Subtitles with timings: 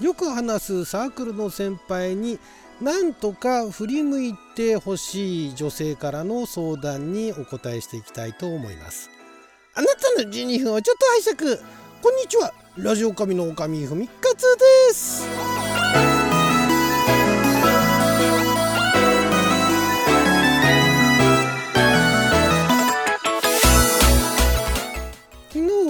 [0.00, 2.38] よく話すサークルの先輩に
[2.80, 9.10] なんとか振り向いてほしい女性からの相談にお答えしていきたいと思います。
[9.74, 11.62] あなたの12分をちょっと拝借
[12.02, 12.52] こんにちは。
[12.76, 14.42] ラジオ神の神ふみかつ
[14.88, 15.24] です。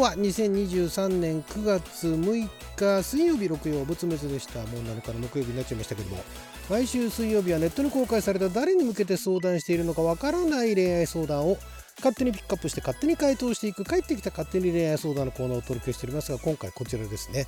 [0.05, 4.61] は2023年9月6日水曜日6曜仏滅でした。
[4.61, 6.23] もう7日の木曜日になっちゃいましたけども。
[6.71, 11.59] 毎週水曜日はネットに公開された誰に向けて相談しているのかわからない恋愛相談を
[11.99, 17.47] 勝手にピックアップして勝手に回答していく帰ってきた勝手に恋愛相談のコーナーをお届けしておりますが今回こちらですね。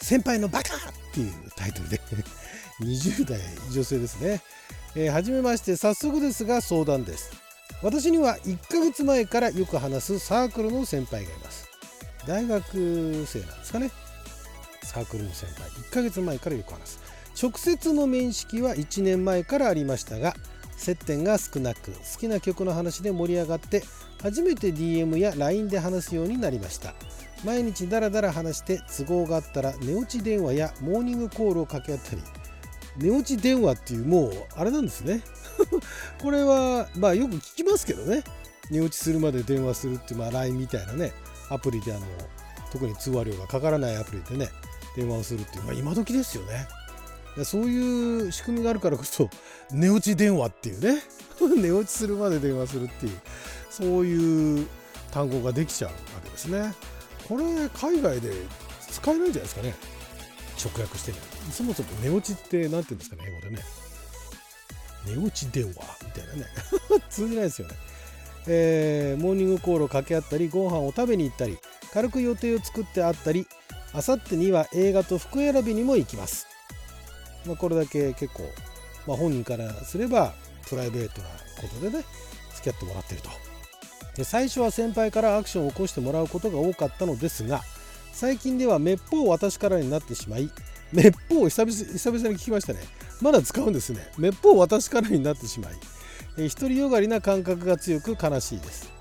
[0.00, 0.78] 先輩のバカっ
[1.12, 2.00] ていうタイトルで
[2.80, 3.40] 20代
[3.72, 4.40] 女性ですね、
[4.94, 7.30] えー、初めまして早速ですが相談です。
[7.82, 11.68] 私には1ヶ月前からよく話すサークルの先輩がいます。
[12.26, 13.90] 大学生なんですかね。
[14.88, 15.70] サークルの先輩。
[15.70, 17.00] 1ヶ月前からよく話す。
[17.40, 20.34] 直接の面識は1年前からありましたが
[20.76, 23.84] 接点が少なく好きな曲の話で盛り上がって
[24.20, 26.94] 初めて DM や LINE で話すようになりました。
[27.44, 32.22] 毎日ダラダラ話して都合があったら寝落ち電話やモーニングコールを掛け合ったり。
[32.96, 35.22] 寝落ち電話っていうもうあれなんですね。
[36.20, 38.24] これはまあよく聞きますけどね。
[38.70, 41.12] 寝落ちするまで電話するっていう、まあ、LINE みたいなね。
[41.50, 42.06] アプリであの
[42.72, 44.50] 特に通話料がかからないアプリでね。
[44.98, 46.66] 電話をするっていう、まあ、今時ですよね。
[47.44, 49.30] そういう仕組みがあるからこそ
[49.70, 51.02] 寝落ち電話っていうね。
[51.56, 53.20] 寝落ちするまで電話するっていう
[53.70, 54.66] そういう
[55.12, 56.74] 単語ができちゃうわけですね。
[57.28, 58.32] これ海外で
[58.90, 59.74] 使えないんじゃないですかね。
[60.60, 61.18] 直訳してね
[61.52, 63.62] そもそも寝落ちって何て言うんですかね英語でね。
[65.06, 65.72] 寝落ち電話
[66.04, 66.46] みたいなね。
[67.08, 67.76] 通じないですよね。
[68.48, 71.58] えー、モーニングコールを掛け合ったりご飯を食べに行ったり
[71.92, 73.46] 軽く予定を作ってあったり
[73.98, 76.46] あさってには映画と服選びにも行きます、
[77.44, 78.44] まあ、これだけ結構、
[79.08, 80.34] まあ、本人からすれば
[80.68, 81.26] プライベートな
[81.60, 82.04] ことでね
[82.54, 83.30] 付き合ってもらってると。
[84.14, 87.62] で最初は先輩からアクションを起こしてもらうことが多かったのですが
[88.12, 90.48] 最近ではめっぽう私からになってしまい
[90.92, 92.80] めっぽう久々久々に聞きましたね。
[93.20, 94.08] まだ使うんですね。
[94.16, 95.72] めっぽう私からになってしまい
[96.38, 98.92] え独りよがりな感覚が強く悲しいです。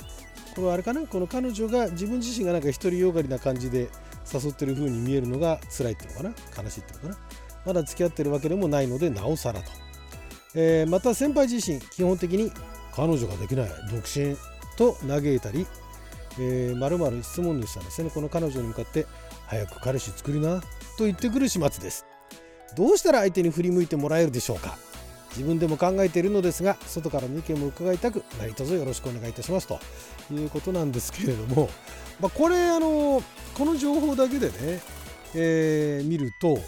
[0.56, 1.06] これはあれかな？
[1.06, 3.90] この彼女が自分自身がなんか独りよがりな感じで
[4.34, 6.64] 誘ってる風に見えるのが辛いっていうのかな？
[6.64, 7.28] 悲しいっていうのかな？
[7.66, 9.72] まだ付き合ってるわけでもないのでなおさらと、
[10.56, 12.52] えー、また先輩自身基本的に
[12.94, 14.36] 彼女ができない独身
[14.78, 15.68] と嘆いたり、
[16.76, 18.10] まるまる質問主さんですね。
[18.10, 19.06] この彼女に向かって
[19.48, 20.62] 早く彼氏作りな
[20.98, 22.06] と言ってくる始末です。
[22.76, 24.78] どうしたら相手に振り向いてもらえるでしょうか？
[25.38, 29.68] 自分でも考えているのですが外からの意見も伺いたく何卒よろしくお願いいたします。
[29.68, 29.80] と
[30.34, 31.70] いうことなんですけれども、
[32.20, 33.22] まあ、これあの
[33.54, 34.82] この情報だけでね、
[35.36, 36.60] えー、見ると、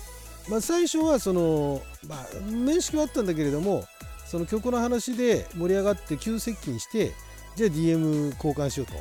[0.47, 3.85] まあ、最初はその、まあ、面識はあったんだけれども
[4.28, 7.13] その曲の話で盛り上がって急接近して
[7.56, 8.94] じゃあ DM 交換しようと、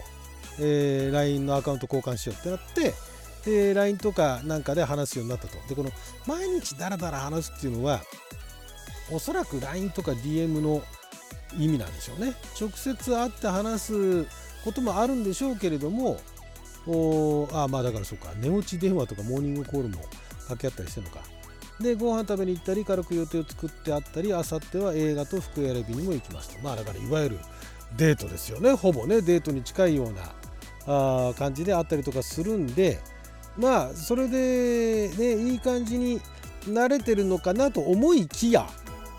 [0.61, 2.95] えー、LINE のアカウント交換しようってなって
[3.45, 5.57] で LINE とかなんかで話すようになったと。
[5.69, 5.91] でこの
[6.27, 8.03] 毎日ダラダラ話すっていうのは
[9.11, 10.83] おそらく LINE とか DM の
[11.59, 12.35] 意味なんでしょうね。
[12.61, 14.25] 直接会って話す
[14.65, 16.21] こともあるんでしょうけれども
[16.87, 18.33] おあまあだからそうか。
[18.37, 20.03] 寝落ち電話とかモーニングコールも
[20.49, 21.21] 掛け合ったりしてるのか。
[21.81, 26.63] でご飯食べに行ったり軽く予定を作ってあったりあさっては映画と服選びにも行きますと。
[26.63, 27.39] まあだからいわゆる
[27.97, 28.73] デートですよね。
[28.73, 32.99] ほぼねデートに近いようなあ感じであったりとかするんで
[33.57, 36.21] まあそれでねいい感じに
[36.65, 38.69] 慣れてるのかなと思いきや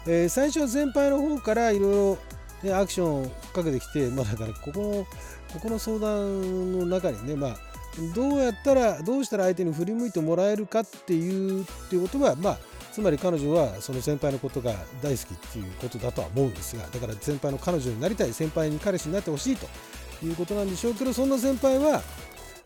[0.06, 2.16] えー、最初は先輩の方からいろ
[2.64, 5.08] いろアクションをかけてきて、まあ、だからここの
[5.54, 7.58] ここの相談の中にね、まあ、
[8.16, 12.58] どうやったらどうしたら相手に振り向いてもらえるかっていうっていうことは、まあ、
[12.92, 19.68] つまり彼女はその先輩のことが大好きっていうことだとは思うんですがだから先輩の彼女になりたい先輩に彼氏になってほしいと
[20.26, 22.02] いうことなんでしょうけどそんな先輩は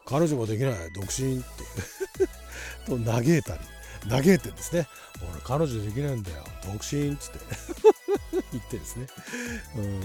[0.05, 2.27] 彼女ができない独身って
[2.85, 3.59] と嘆いたり。
[4.09, 4.87] 嘆いてんですね。
[5.31, 6.43] 俺彼女できないんだよ。
[6.63, 7.39] 独身っつって。
[8.51, 9.07] 言ってですね、
[9.77, 10.01] うん。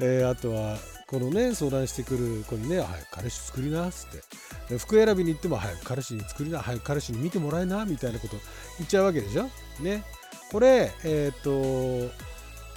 [0.00, 0.76] えー、あとは
[1.08, 4.78] このね相談してくる子にね「早く彼氏作りな」っつって。
[4.78, 8.36] 服選びに行っても「早く彼氏に作りな早く彼氏に見てもらえな」みたいなこと
[8.78, 9.48] 言っちゃうわけでしょ？
[9.80, 10.04] ね。
[10.52, 12.10] これえっ、と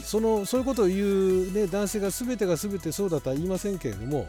[0.03, 4.27] そのそういうことを言う、ね、男性が全てが全てそうだとは言いませんけれども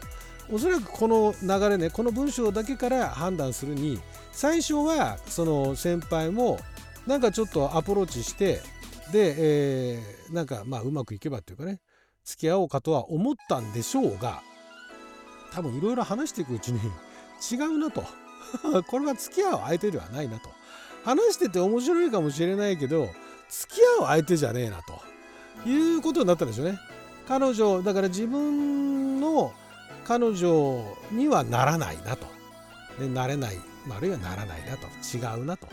[0.51, 3.99] おそらくこの流れねこの文章だけから判断するに
[4.31, 6.59] 最初はその先輩も
[7.07, 8.61] なんかちょっとアプローチして
[9.11, 11.79] で、えー、なんかまあうまくいけばっていうかね
[12.23, 14.41] 付き合おうかとは思ったんでしょうが
[15.53, 16.79] 多分いろいろ話していくうちに
[17.51, 18.03] 違うなと
[18.87, 20.49] これは付き合う相手ではないなと
[21.03, 23.09] 話してて面白いかもしれないけど
[23.49, 26.79] 付き合う相手じゃねえなということになったんでしょうね。
[27.27, 29.53] 彼女だから自分の
[30.03, 32.27] 彼女にはならないなと、
[32.99, 33.57] ね、なれない、
[33.89, 34.87] あるいはならないなと。
[35.15, 35.67] 違うなと。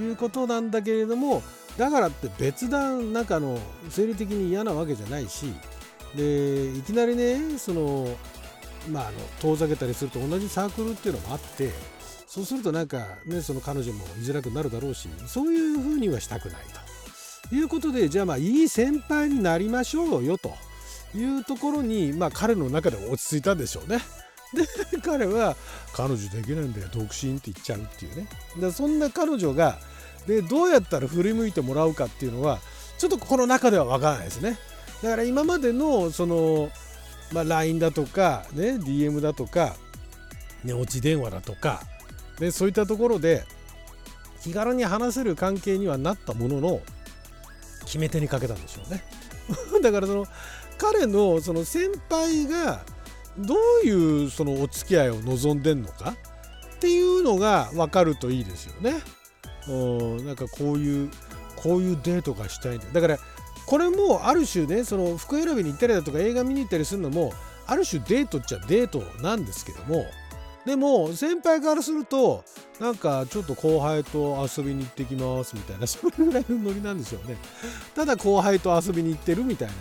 [0.00, 1.42] いうことなんだけれども
[1.78, 3.58] だからって別段なんかの
[3.88, 5.52] 生理的に嫌なわけじゃないし
[6.14, 8.08] でいきなりねその
[8.90, 11.70] まああの遠ざけたりすると同じサークルっていうのもあって
[12.26, 16.86] そうするとなんかねその彼女も居づらくなるだろうしそういうふうにはしたくないと。
[17.54, 20.52] いうことでじゃあまあいい先輩になりましょうよと。
[21.14, 23.98] いうところにまあ彼の中で落ち着いたんでしょうね。
[24.54, 25.56] で彼は
[25.92, 28.28] 彼女できないんだよ独身って言っちゃうっていうね。
[28.60, 29.78] だそんな彼女が
[30.26, 32.58] でどうやったら振り向いてもらうかっていうのは
[32.98, 34.58] ちょっとこの中では分からないですね。
[35.02, 36.70] だから今までのその、
[37.32, 39.76] まあ、LINE だとか、ね、DM だとか
[40.64, 41.82] 寝落ち電話だとか、
[42.40, 43.44] ね、そういったところで
[44.42, 46.80] 気軽に話せる関係にはなったものの
[47.84, 49.04] 決め手にかけたんでしょうね。
[49.82, 50.26] だからその
[50.78, 52.84] 彼のその先輩が
[53.38, 53.54] ど
[53.84, 56.14] ういうそのお付き合いを望んでんのか
[56.76, 58.94] っていうのが分かるといいですよね。
[59.68, 59.72] う
[60.20, 61.10] んなんかこういう
[61.56, 63.18] こういうデートがしたいんだだから
[63.66, 67.32] これもある種ねその服選びに行ったりだとか映画見に行ったりするのも
[67.66, 70.06] ある種デートっちゃデートなんですけども
[70.66, 72.44] でも先輩からすると
[72.80, 77.36] なんかちょっと後輩と遊びに行ってきますみたいな それぐらいのノリなんでしょうね。
[77.94, 79.74] ただ後輩と遊びに行ってるみたいな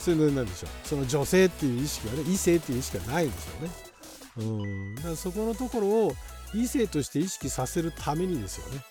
[0.00, 0.70] そういうノリなんでしょう。
[0.88, 3.70] その女性っていう意識はね異性っていう意識はないんですよね。
[4.38, 4.94] うん。
[4.96, 6.12] だからそこのところを
[6.54, 8.82] 異性として意識させるためにですよね。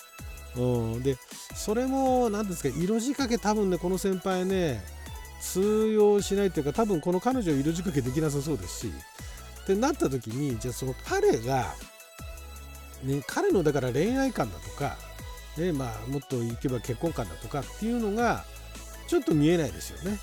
[0.58, 1.18] うん、で
[1.56, 4.84] それも何ですか色仕掛け多分ねこの先輩ね
[5.42, 8.92] 通用しないっていうか多分この彼女色仕掛けできなさそうですし
[9.64, 11.74] ってなった時にじゃあその彼が、
[13.04, 14.98] ね、彼のだから恋愛観だとか、
[15.58, 18.44] ねまあ、もっといけば結婚観だとかっていうのが
[19.08, 20.18] ちょっと見えないですよね。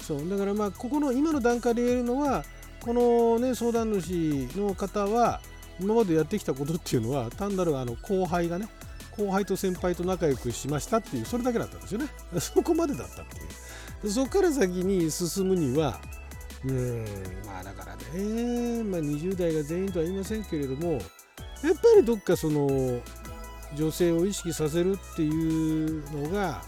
[0.00, 2.44] そうだからまあここの今の段階で言えるのは
[2.80, 5.40] このね相談主の方は
[5.78, 8.68] 今までやってきたことっていうのは単なるあの後輩がね
[9.16, 12.06] 後輩と先輩と仲良くしましたっていうそれだけだったんですよね
[12.38, 13.36] そこまでだったって
[14.06, 16.00] いうそこから先に進むには
[16.64, 17.04] うん
[17.46, 21.08] まあだからね、まあ、20代が全員とは言いませんけれどもやっぱ
[21.96, 23.00] りどっかその
[23.76, 26.62] 女性を意識させるっていうのが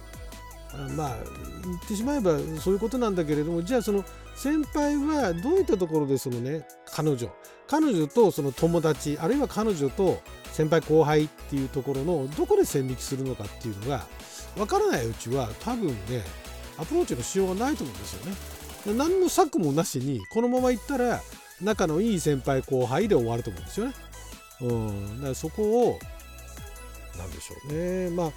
[0.96, 1.16] まあ
[1.64, 4.04] 言ってしまえばそういうことなんだけれどもじゃあその
[4.34, 7.28] 先輩はどういったところでそのね彼女
[7.66, 10.20] 彼女とその友達あるいは彼女と
[10.52, 14.06] 先輩後輩っていうところのどこで線引きするのかっていうのが
[14.56, 16.22] 分からないうちは多分ね
[16.78, 18.51] アプローチのしようがないと思うんですよね。
[18.86, 21.20] 何の策もなしにこのままいったら
[21.60, 23.94] 仲のいい先輩後輩で終わると思うんですよね。
[24.62, 25.98] うん、だからそこを
[27.18, 28.30] 何でしょうねまあ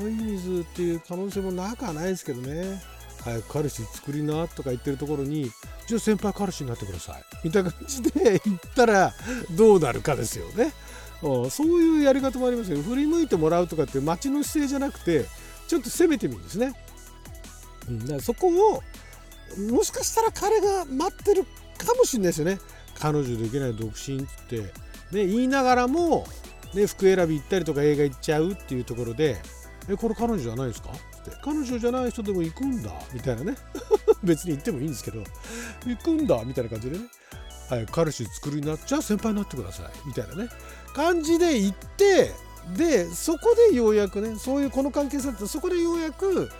[0.00, 2.82] 誘い水っていう可能性もなくはないですけどね
[3.22, 5.50] 早く彼氏作りなとか言ってるところに
[5.86, 9.12] じゃあ先輩彼氏になってくださいみたいな感じで言ったら
[9.56, 10.72] どうなるかですよね。
[11.50, 15.24] そういうやり方もありますよ振り向いてもらうとかって街の姿勢じゃなくて
[15.68, 16.74] ちょっと攻めてみるんですね。
[17.88, 18.82] うん、だからそこを
[19.70, 22.58] もしかしたら彼が待ってるかもしれないですよね。
[22.98, 26.26] 彼女できない独身って、ね、言いながらも
[26.74, 29.36] ね、服選び行ったりとか映画行っちゃうっていうところで
[29.88, 33.56] 「えこれ彼女じゃないですか?」って「彼女じゃない人でも行くんだ」みたいなね。
[34.22, 35.22] 別に行ってもいいんですけど
[35.86, 37.04] 「行くんだ」みたいな感じでね
[37.70, 40.48] 「はい、彼氏作りになっちゃう先輩になってください」みたいなね。
[40.94, 42.32] 感じで行って
[42.76, 46.50] でそこでようやくねそういうこの関係性ってそこでようやく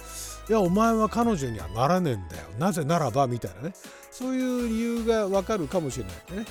[0.49, 2.43] いやお前は彼女にはならねえんだよ。
[2.59, 3.75] なぜならばみたいなね。
[4.11, 6.47] そういう理由がわかるかもしれないね。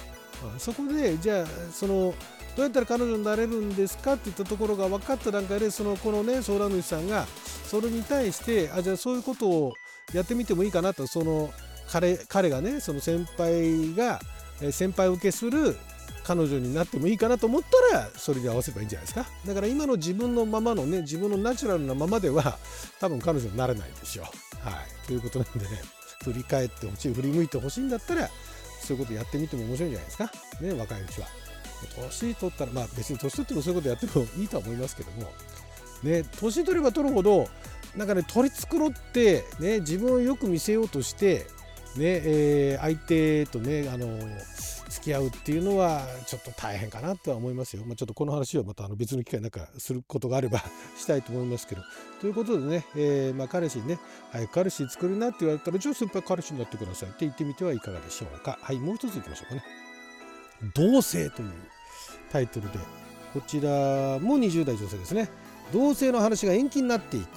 [0.58, 2.14] そこでじゃあその
[2.56, 7.26] どうやったら彼女になれるんですかっていったところが分かった段階でそのこのね相談主さんが
[7.66, 9.74] それに対してあじゃあそういうことを
[10.14, 11.52] やってみてもいいかなとその
[11.88, 14.20] 彼彼がねその先輩が
[14.72, 15.78] 先輩受けする
[16.24, 17.62] 彼女になってもいいかなと思っ
[17.92, 19.26] たらそれで合わせばいいんじゃないですか。
[19.46, 22.58] だから今の自分のままのね自分のナチュラルなままでは
[23.00, 24.24] 多分彼女になれないんですよ。
[24.62, 25.82] はい、ということなんでね。
[26.24, 28.30] 振り返ってほしい振り向いてほしいんだったら
[28.82, 30.32] そういうことやってみても面白いんじゃないですか。
[30.62, 31.28] ね若いうちは。
[32.10, 35.34] 年取ったらまあ別に年取ってもそういうことやってもいいとは思いますけども。
[36.04, 37.50] ね年取れば取るほど
[37.96, 41.46] なんかね取り繕ってね自分をよく見せようとして、
[42.00, 44.08] えー、相手とねあの
[44.90, 47.84] 付き合うっていうのはちょっと大変かなとは思いますよ。
[47.86, 50.64] まあ、ちょっとこの話はまたあの別の機会なんかすることがあれば
[50.98, 51.82] したいと思いますけど。
[52.22, 54.00] ということでね、えー、まあ彼氏にね、
[54.32, 58.58] はい、彼氏作るなって言われたら、じゃあ先輩彼氏になってくださいって言ってみてはいかがでしょうか。
[58.62, 59.64] はい、もう一ついきましょうかね。
[60.74, 61.52] 同性という
[62.32, 62.80] タイトルで
[63.34, 63.70] こちら
[64.20, 65.30] も20代女性ですね
[65.72, 67.28] 同性の話が延期になっていく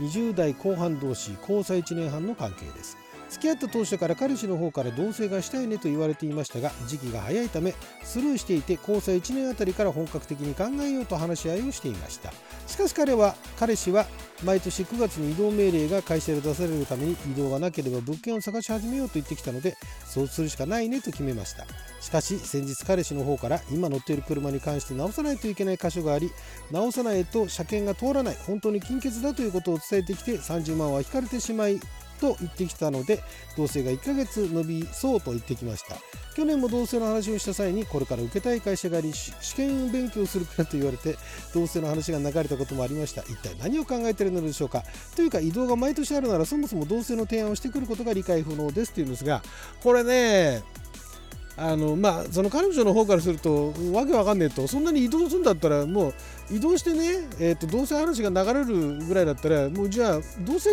[0.00, 2.96] 20代後半同士交際1年半の関係です
[3.28, 12.32] 付き合った当初から彼氏の方から同棲がしたいねと言われていましたが時期が早いためスルーしていて交際1年あたりから本格的に考えようと話し合いをしていました。
[12.66, 14.06] しかし彼は彼氏は
[14.44, 21.66] 毎年9月に移動命令が会社で出されるために移動がなければ物件を探し始めようと言ってきたのでそうするしかないねと決めました。
[22.00, 26.30] しかし先日彼氏の方から今乗っている車に関して直さないといけない箇所があり
[26.70, 31.80] 直さないと車検が通らない本当に金欠だということを伝えてきて30万は引かれてしまい
[32.18, 33.22] と言ってきたので
[33.56, 35.96] 同棲が1ヶ月伸びそうと言ってきました。
[36.34, 41.16] 去年も同棲の話をした際にこれから受けたい会社があり試験勉強するからと言われて
[41.52, 43.22] 同棲の話が流れたこともありました。
[43.22, 44.84] 一体何を考えているのでしょうか？
[45.16, 49.42] というか移動が毎年あるならそもそも同棲の提案をしてくることが理解不能ですっていうんですが
[49.82, 50.62] これね
[51.58, 56.14] あのまあその彼女の方からするとわけわかんねえとそんなに移動するんだったらもう
[56.50, 60.70] 移動してね、えーと、どうせ話が流れるぐらいだったらもうじゃあどうせ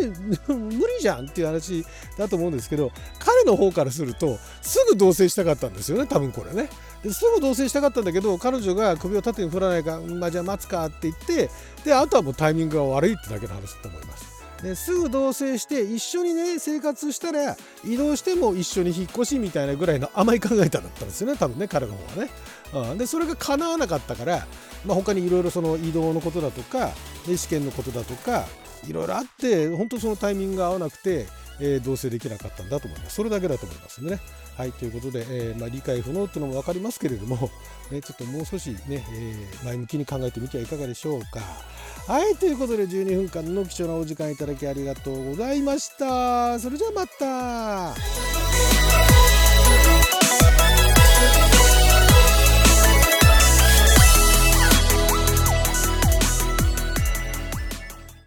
[0.48, 1.84] 無理じゃんっていう話
[2.18, 6.70] だと思うんですけど彼の方からするとすぐ同棲したかったんですよね多分これね
[7.04, 11.50] ですぐ同棲したかったんだけど彼女が首を縦に振らないか、まあ、じゃあ待つかって言って
[11.84, 14.35] であとはもうタイミングが悪いってだけの話だと思います。
[14.62, 22.32] ですぐ同棲して一緒にね生活したら移動しても一緒に引っ越しみたいなぐらいの甘い考え方だったんですよね多分ね彼の方はね。
[22.92, 24.48] うん、でそれが叶わなかったから、
[24.86, 26.92] まあ、他にいろいろその移動のことだとか
[27.26, 28.46] 試験のことだとか
[28.88, 31.28] いろいろあって本当そのタイミングが合わなくて、
[31.60, 34.20] えー、同棲できなかったんだと思いますそれだけだと思いますね。
[34.58, 37.52] はいということで、えーまあ、理解不能っていうのも分かりますけれども、
[37.92, 41.42] ね、ちょっともう少しね、え、前向きに考えてみてはいかがでしょうか。
[42.08, 47.96] はいということで12分間の貴重なお時間いただきありがとうございましたそれじゃあまた